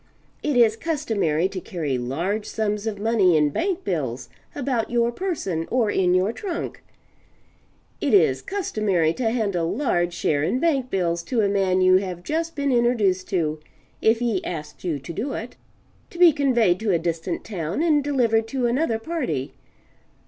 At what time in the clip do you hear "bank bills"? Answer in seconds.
3.51-4.29, 10.59-11.21